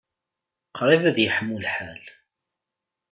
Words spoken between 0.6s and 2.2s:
Qrib ad yeḥmu lḥal.